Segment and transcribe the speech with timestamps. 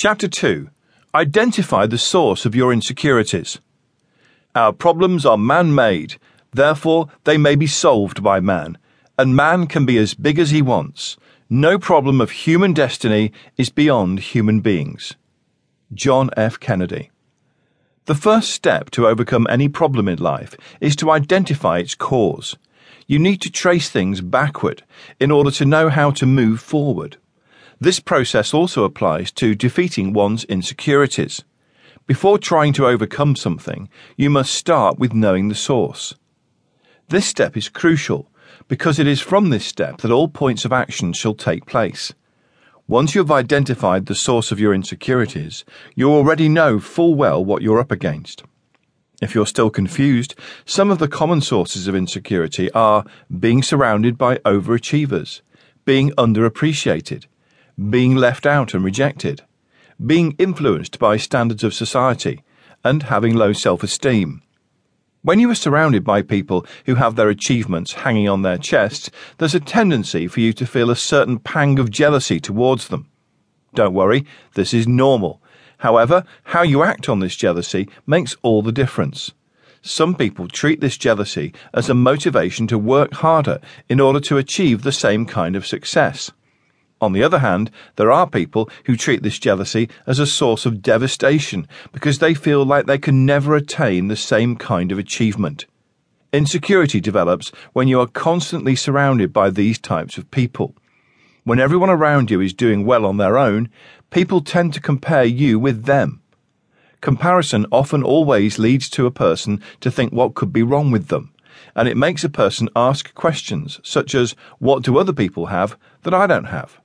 [0.00, 0.70] Chapter 2
[1.12, 3.58] Identify the source of your insecurities.
[4.54, 6.18] Our problems are man made,
[6.52, 8.78] therefore, they may be solved by man,
[9.18, 11.16] and man can be as big as he wants.
[11.50, 15.16] No problem of human destiny is beyond human beings.
[15.92, 16.60] John F.
[16.60, 17.10] Kennedy.
[18.04, 22.56] The first step to overcome any problem in life is to identify its cause.
[23.08, 24.84] You need to trace things backward
[25.18, 27.16] in order to know how to move forward.
[27.80, 31.44] This process also applies to defeating one's insecurities.
[32.06, 36.14] Before trying to overcome something, you must start with knowing the source.
[37.08, 38.30] This step is crucial
[38.66, 42.12] because it is from this step that all points of action shall take place.
[42.88, 45.64] Once you have identified the source of your insecurities,
[45.94, 48.42] you already know full well what you're up against.
[49.22, 53.04] If you're still confused, some of the common sources of insecurity are
[53.38, 55.42] being surrounded by overachievers,
[55.84, 57.26] being underappreciated,
[57.90, 59.42] being left out and rejected,
[60.04, 62.42] being influenced by standards of society,
[62.84, 64.42] and having low self esteem.
[65.22, 69.54] When you are surrounded by people who have their achievements hanging on their chests, there's
[69.54, 73.10] a tendency for you to feel a certain pang of jealousy towards them.
[73.74, 74.24] Don't worry,
[74.54, 75.42] this is normal.
[75.78, 79.32] However, how you act on this jealousy makes all the difference.
[79.82, 84.82] Some people treat this jealousy as a motivation to work harder in order to achieve
[84.82, 86.32] the same kind of success.
[87.00, 90.82] On the other hand, there are people who treat this jealousy as a source of
[90.82, 95.66] devastation because they feel like they can never attain the same kind of achievement.
[96.32, 100.74] Insecurity develops when you are constantly surrounded by these types of people.
[101.44, 103.70] When everyone around you is doing well on their own,
[104.10, 106.20] people tend to compare you with them.
[107.00, 111.32] Comparison often always leads to a person to think what could be wrong with them,
[111.76, 116.12] and it makes a person ask questions such as, What do other people have that
[116.12, 116.80] I don't have?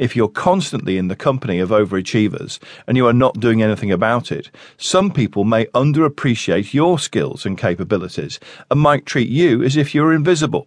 [0.00, 4.32] If you're constantly in the company of overachievers and you are not doing anything about
[4.32, 9.94] it, some people may underappreciate your skills and capabilities and might treat you as if
[9.94, 10.66] you were invisible.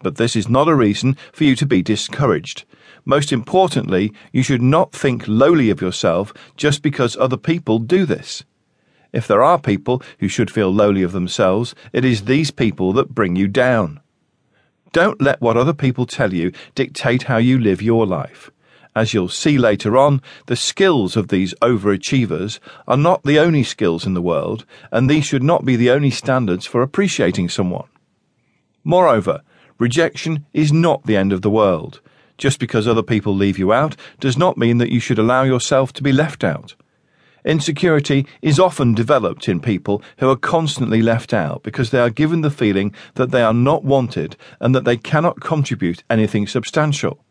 [0.00, 2.66] But this is not a reason for you to be discouraged.
[3.06, 8.44] Most importantly, you should not think lowly of yourself just because other people do this.
[9.10, 13.14] If there are people who should feel lowly of themselves, it is these people that
[13.14, 14.00] bring you down.
[14.92, 18.50] Don't let what other people tell you dictate how you live your life.
[18.96, 22.58] As you'll see later on, the skills of these overachievers
[22.88, 26.10] are not the only skills in the world, and these should not be the only
[26.10, 27.88] standards for appreciating someone.
[28.84, 29.42] Moreover,
[29.78, 32.00] rejection is not the end of the world.
[32.38, 35.92] Just because other people leave you out does not mean that you should allow yourself
[35.92, 36.74] to be left out.
[37.44, 42.40] Insecurity is often developed in people who are constantly left out because they are given
[42.40, 47.22] the feeling that they are not wanted and that they cannot contribute anything substantial.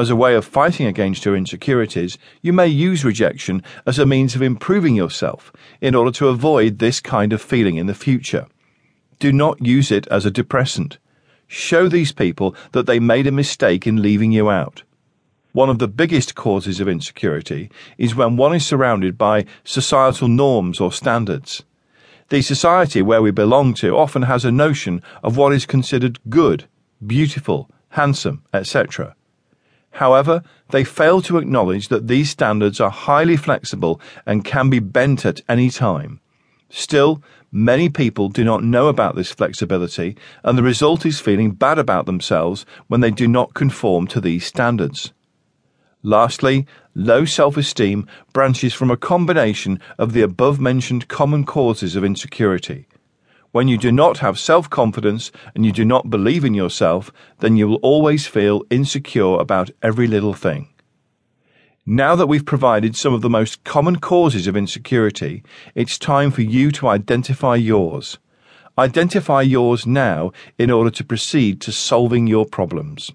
[0.00, 4.36] As a way of fighting against your insecurities, you may use rejection as a means
[4.36, 5.50] of improving yourself
[5.80, 8.46] in order to avoid this kind of feeling in the future.
[9.18, 10.98] Do not use it as a depressant.
[11.48, 14.84] Show these people that they made a mistake in leaving you out.
[15.50, 20.78] One of the biggest causes of insecurity is when one is surrounded by societal norms
[20.78, 21.64] or standards.
[22.28, 26.66] The society where we belong to often has a notion of what is considered good,
[27.04, 29.16] beautiful, handsome, etc.
[29.98, 35.26] However, they fail to acknowledge that these standards are highly flexible and can be bent
[35.26, 36.20] at any time.
[36.70, 37.20] Still,
[37.50, 42.06] many people do not know about this flexibility, and the result is feeling bad about
[42.06, 45.12] themselves when they do not conform to these standards.
[46.04, 46.64] Lastly,
[46.94, 52.86] low self esteem branches from a combination of the above mentioned common causes of insecurity.
[53.58, 57.10] When you do not have self confidence and you do not believe in yourself,
[57.40, 60.68] then you will always feel insecure about every little thing.
[61.84, 65.42] Now that we've provided some of the most common causes of insecurity,
[65.74, 68.18] it's time for you to identify yours.
[68.78, 73.10] Identify yours now in order to proceed to solving your problems.